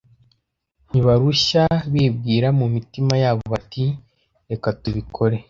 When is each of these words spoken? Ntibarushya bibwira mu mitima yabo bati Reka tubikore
Ntibarushya 0.89 1.63
bibwira 1.93 2.47
mu 2.59 2.65
mitima 2.75 3.13
yabo 3.23 3.43
bati 3.53 3.85
Reka 4.49 4.69
tubikore 4.81 5.37